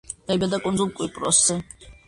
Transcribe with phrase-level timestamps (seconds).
[0.29, 1.61] დაიბადა კუნძულ კვიპროსზე.